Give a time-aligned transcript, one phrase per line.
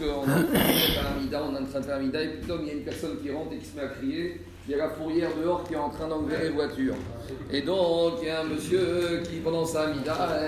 [0.00, 2.00] qu'on est en train de faire un Amida, on est en train de faire un
[2.00, 4.40] et puis il y a une personne qui rentre et qui se met à crier.
[4.68, 6.94] Il y a la fourrière dehors qui est en train d'enlever les voitures.
[7.50, 10.38] Et donc, il y a un monsieur qui, pendant sa Amida,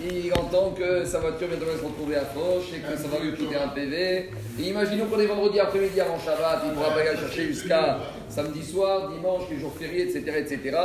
[0.00, 3.18] il entend que sa voiture vient de se retrouver à Foch et que ça va
[3.22, 4.30] lui coûter un PV.
[4.58, 7.98] Et imaginons qu'on est vendredi après-midi avant Shabbat, il ne pourra pas aller chercher jusqu'à
[8.28, 10.22] samedi soir, dimanche, les jours fériés, etc.
[10.38, 10.78] etc.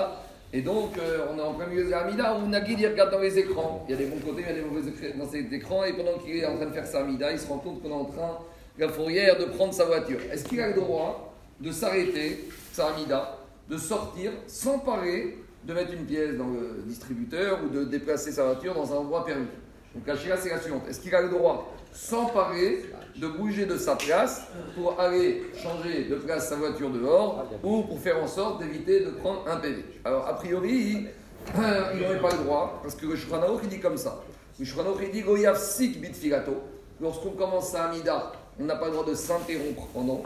[0.55, 3.09] Et donc, euh, on est en plein milieu de la Amida où Nagui il regarde
[3.09, 3.83] dans les écrans.
[3.87, 4.81] Il y a des bons côtés, il y a des mauvais
[5.17, 5.83] dans ces écrans.
[5.83, 7.89] Et pendant qu'il est en train de faire sa Amida, il se rend compte qu'on
[7.89, 8.37] est en train,
[8.77, 10.19] la fourrière, de prendre sa voiture.
[10.31, 16.05] Est-ce qu'il a le droit de s'arrêter, sa Amida, de sortir, s'emparer, de mettre une
[16.05, 19.47] pièce dans le distributeur ou de déplacer sa voiture dans un endroit permis
[19.95, 20.83] Donc la c'est la suivante.
[20.89, 22.83] Est-ce qu'il a le droit, s'emparer,
[23.15, 24.41] de bouger de sa place
[24.75, 29.11] pour aller changer de place sa voiture dehors ou pour faire en sorte d'éviter de
[29.11, 29.83] prendre un PV.
[30.03, 31.07] Alors, a priori,
[31.93, 34.23] il n'aurait pas le droit parce que le Shulchan il dit comme ça.
[34.59, 36.55] Le Shulchan il dit Goyav sik bit filato.
[37.01, 40.23] Lorsqu'on commence à Amida, on n'a pas le droit de s'interrompre pendant.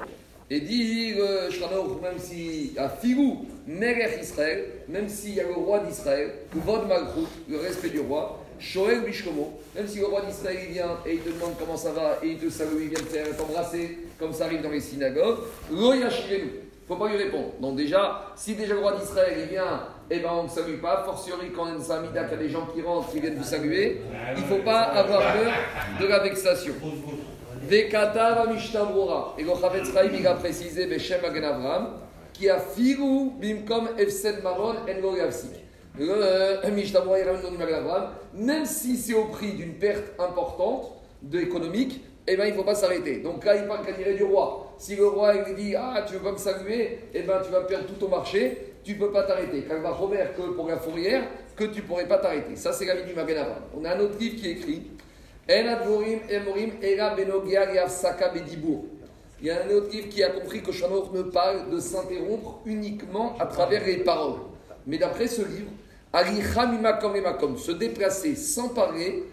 [0.50, 3.46] Et dit le même si à Figou,
[4.22, 9.02] Israël, même s'il y a le roi d'Israël, Vod Malchut, le respect du roi, Shoel
[9.76, 12.38] même si le roi d'Israël vient et il te demande comment ça va et il
[12.38, 15.38] te salue, il vient te faire t'embrasser, comme ça arrive dans les synagogues,
[15.72, 16.10] Lo ne
[16.88, 17.52] faut pas lui répondre.
[17.60, 21.52] Donc déjà, si déjà le roi d'Israël vient, eh ben on ne salue pas, fortiori
[21.54, 24.02] quand on samida qu'il y a des gens qui rentrent, qui viennent vous saluer,
[24.36, 25.52] il ne faut pas avoir peur
[26.00, 26.74] de la vexation.
[27.70, 27.90] Et
[29.44, 31.44] le Chavetz a précisé, Agen
[32.38, 35.16] qui a figu bimkom efsed maron en lo
[36.00, 36.62] euh,
[38.34, 42.64] même si c'est au prix d'une perte importante de économique, eh ben, il ne faut
[42.64, 43.18] pas s'arrêter.
[43.20, 44.74] Donc là, il parle qu'à du roi.
[44.78, 47.62] Si le roi il dit Ah, tu veux pas me saluer, eh ben, tu vas
[47.62, 49.64] perdre tout ton marché, tu ne peux pas t'arrêter.
[49.68, 51.24] Quand il va Robert que pour la fourrière,
[51.56, 52.56] que tu ne pourrais pas t'arrêter.
[52.56, 53.38] Ça, c'est la vie du Magen
[53.76, 54.84] On a un autre livre qui écrit
[55.50, 55.56] Il
[59.46, 63.36] y a un autre livre qui a compris que Shanoch ne parle de s'interrompre uniquement
[63.40, 64.40] à travers les paroles.
[64.86, 65.72] Mais d'après ce livre,
[67.58, 69.24] se déplacer sans parler,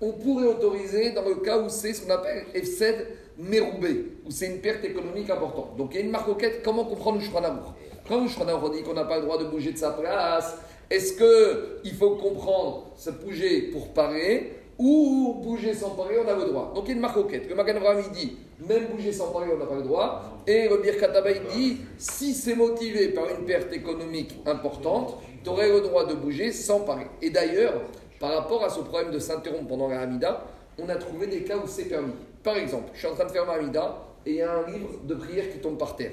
[0.00, 3.06] on pourrait autoriser dans le cas où c'est ce qu'on appelle Efsed
[3.38, 5.76] Meroubé, où c'est une perte économique importante.
[5.76, 7.74] Donc il y a une marque quête, comment comprendre le Shuranamour
[8.06, 10.56] Quand le Shuranamour dit qu'on n'a pas le droit de bouger de sa place,
[10.90, 16.50] est-ce qu'il faut comprendre se bouger pour parler ou bouger sans parler, on a le
[16.50, 16.72] droit?
[16.74, 17.48] Donc il y a une marque quête.
[17.48, 17.74] Le Magan
[18.12, 18.36] dit,
[18.68, 20.22] même bouger sans parler, on n'a pas le droit.
[20.46, 25.70] Et le Birkataba, il dit, si c'est motivé par une perte économique importante, tu aurais
[25.70, 27.06] le droit de bouger sans parler.
[27.22, 27.80] Et d'ailleurs,
[28.20, 30.46] par rapport à ce problème de s'interrompre pendant la Hamida,
[30.78, 32.12] on a trouvé des cas où c'est permis.
[32.42, 34.66] Par exemple, je suis en train de faire ma Hamida et il y a un
[34.70, 36.12] livre de prière qui tombe par terre.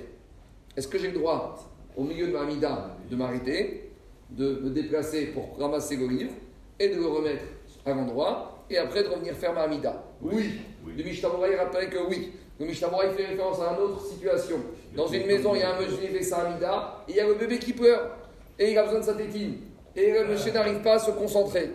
[0.78, 1.58] Est-ce que j'ai le droit,
[1.98, 3.92] au milieu de ma Hamida, de m'arrêter,
[4.30, 6.32] de me déplacer pour ramasser le livre
[6.80, 7.44] et de le remettre
[7.86, 10.62] à l'endroit et après de revenir faire ma Hamida Oui.
[10.86, 12.34] Le Mishnah rappelle que oui.
[12.60, 14.58] Le Mishnah fait référence à une autre situation.
[14.96, 17.20] Dans une maison, il y a un monsieur qui fait sa Hamida et il y
[17.20, 18.18] a le bébé qui pleure
[18.58, 19.58] et il a besoin de sa tétine.
[19.96, 21.72] Et le monsieur n'arrive pas à se concentrer.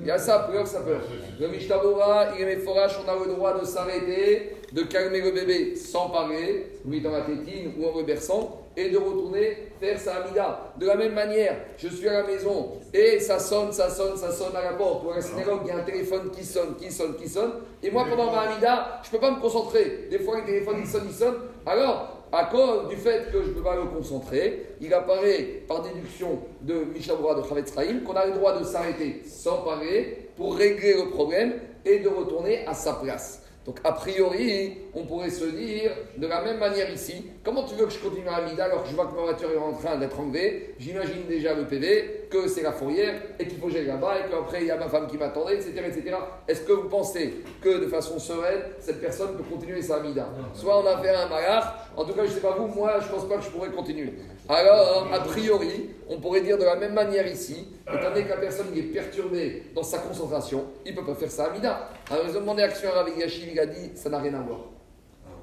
[0.00, 1.00] Il y a ça, peur, ça peur.
[1.40, 5.76] Le Mishtabora, il est forage, on a le droit de s'arrêter, de calmer le bébé
[5.76, 10.16] sans parler, oui, dans la tétine ou en le berçant, et de retourner faire sa
[10.16, 10.72] amida.
[10.78, 14.30] De la même manière, je suis à la maison et ça sonne, ça sonne, ça
[14.30, 15.04] sonne à la porte.
[15.04, 17.52] Ou à la synagogue, il y a un téléphone qui sonne, qui sonne, qui sonne.
[17.82, 20.06] Et moi, pendant ma amida, je ne peux pas me concentrer.
[20.08, 21.34] Des fois, le téléphone, il sonne, il sonne.
[21.66, 25.82] Alors, à cause du fait que je ne peux pas me concentrer, il apparaît par
[25.82, 30.94] déduction de Mishabura de Chavetz qu'on a le droit de s'arrêter sans parler pour régler
[30.94, 33.42] le problème et de retourner à sa place.
[33.68, 37.84] Donc, a priori, on pourrait se dire, de la même manière ici, comment tu veux
[37.84, 39.98] que je continue à Amida alors que je vois que ma voiture est en train
[39.98, 40.74] d'être enlevée?
[40.78, 44.30] J'imagine déjà le PV, que c'est la fourrière et qu'il faut que j'aille là-bas et
[44.30, 45.72] qu'après il y a ma femme qui m'attendait, etc.
[45.86, 46.16] etc.
[46.46, 50.28] Est-ce que vous pensez que de façon sereine, cette personne peut continuer sa Amida?
[50.54, 52.94] Soit on a fait un malard, en tout cas, je ne sais pas vous, moi,
[53.00, 54.14] je ne pense pas que je pourrais continuer.
[54.48, 58.36] Alors, a priori, on pourrait dire de la même manière ici, étant donné que la
[58.36, 61.90] personne est perturbée dans sa concentration, il ne peut pas faire ça Amida.
[62.10, 64.60] Alors, ils ont demandé à Action Rav il a dit, ça n'a rien à voir.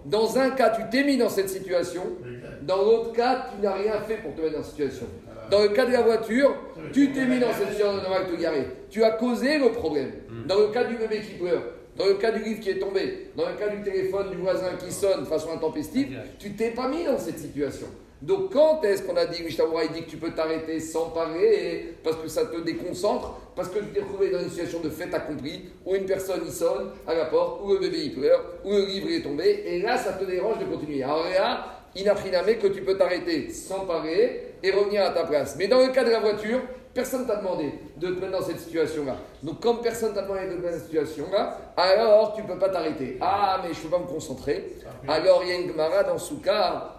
[0.05, 2.03] Dans un cas, tu t'es mis dans cette situation.
[2.61, 5.07] Dans l'autre cas, tu n'as rien fait pour te mettre dans cette situation.
[5.49, 6.55] Dans le cas de la voiture,
[6.93, 8.67] tu t'es mis dans cette situation de te garer.
[8.89, 10.11] Tu as causé le problème.
[10.47, 11.63] Dans le cas du bébé qui pleure,
[11.97, 14.71] dans le cas du livre qui est tombé, dans le cas du téléphone du voisin
[14.77, 17.87] qui sonne de façon intempestive, tu t'es pas mis dans cette situation.
[18.25, 22.15] Donc quand est-ce qu'on a dit, Mishnah dit que tu peux t'arrêter sans parler parce
[22.15, 25.65] que ça te déconcentre, parce que tu t'es retrouvé dans une situation de fait accomplie,
[25.85, 28.85] où une personne y sonne à la porte, où le bébé y pleure, où le
[28.85, 31.03] livre est tombé, et là ça te dérange de continuer.
[31.03, 35.55] Alors là, inafriname que tu peux t'arrêter sans parler et revenir à ta place.
[35.59, 36.61] Mais dans le cas de la voiture,
[36.95, 39.17] personne t'a demandé de te mettre dans cette situation-là.
[39.43, 42.57] Donc, comme personne t'a demandé de te mettre dans cette situation-là, alors tu ne peux
[42.57, 43.19] pas t'arrêter.
[43.21, 44.77] Ah, mais je ne peux pas me concentrer.
[45.07, 46.95] Alors, il y a une Gemara dans Souka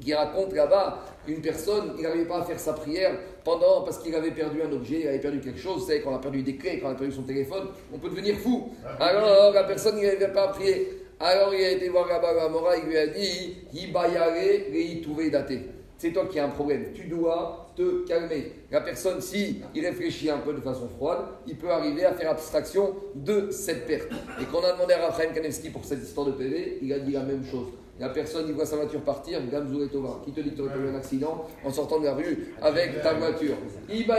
[0.00, 3.12] qui raconte là-bas une personne, il n'arrivait pas à faire sa prière
[3.44, 6.16] pendant, parce qu'il avait perdu un objet, il avait perdu quelque chose, c'est quand on
[6.16, 8.70] a perdu des clés, quand on a perdu son téléphone, on peut devenir fou.
[8.98, 11.04] Alors la personne, n'arrivait pas à prier.
[11.18, 14.32] Alors il a été voir là-bas la Mora, il lui a dit, Yibayare
[15.30, 15.60] daté.
[15.98, 18.52] C'est toi qui as un problème, tu dois te calmer.
[18.70, 22.30] La personne, si il réfléchit un peu de façon froide, il peut arriver à faire
[22.30, 24.08] abstraction de cette perte.
[24.40, 27.00] Et quand on a demandé à Raphaël Kanevski pour cette histoire de PV, il a
[27.00, 27.66] dit la même chose.
[28.00, 30.22] La personne, il voit sa voiture partir, Gamzou et Tova.
[30.24, 33.02] Qui te dit que tu aurais eu un accident en sortant de la rue avec
[33.02, 33.56] ta voiture?
[33.90, 34.16] Il la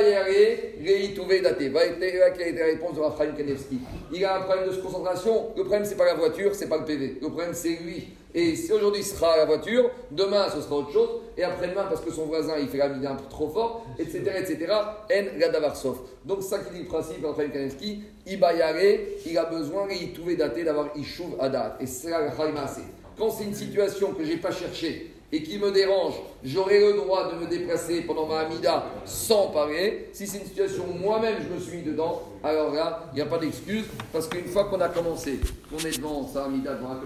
[2.65, 3.79] réponse de Raphaël Kanevski.
[4.13, 5.47] Il a un problème de concentration.
[5.57, 7.17] Le problème, c'est pas la voiture, c'est pas le PV.
[7.23, 8.09] Le problème, c'est lui.
[8.35, 11.99] Et si aujourd'hui ce sera la voiture, demain ce sera autre chose, et après-demain parce
[11.99, 14.21] que son voisin il fait la mine un peu trop fort, etc.
[14.37, 14.67] etc.
[14.71, 15.97] En Gadavarsov.
[16.23, 20.63] Donc ça qui dit le principe Raphaël Kanevski, Ibayare, il a besoin, il trouvait daté
[20.63, 21.75] d'avoir Ishuv Adat.
[21.81, 22.83] Et c'est la assez.
[23.17, 26.93] Quand c'est une situation que je n'ai pas cherchée et qui me dérange, j'aurai le
[26.93, 30.09] droit de me déplacer pendant ma Amida sans parler.
[30.11, 33.21] Si c'est une situation où moi-même je me suis mis dedans, alors là, il n'y
[33.21, 36.91] a pas d'excuse, parce qu'une fois qu'on a commencé, qu'on est devant sa Amida, devant
[36.91, 36.99] un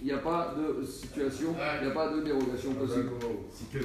[0.00, 3.10] il n'y a pas de situation, il n'y a pas de dérogation possible.